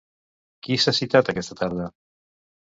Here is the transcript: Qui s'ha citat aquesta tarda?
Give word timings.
Qui 0.67 0.77
s'ha 0.83 0.93
citat 1.01 1.29
aquesta 1.35 1.59
tarda? 1.61 1.87